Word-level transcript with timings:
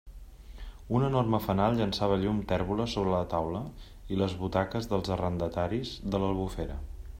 Un 0.99 1.03
enorme 1.07 1.39
fanal 1.47 1.77
llançava 1.81 2.17
llum 2.23 2.39
tèrbola 2.53 2.87
sobre 2.95 3.13
la 3.17 3.21
taula 3.35 3.63
i 4.15 4.19
les 4.23 4.35
butaques 4.43 4.91
dels 4.95 5.15
arrendataris 5.19 5.95
de 6.11 6.25
l'Albufera. 6.25 6.83